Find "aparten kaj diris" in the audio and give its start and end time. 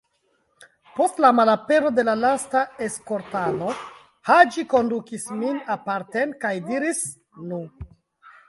5.77-7.05